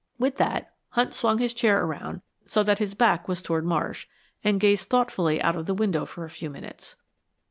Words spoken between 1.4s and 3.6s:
chair around so that his back was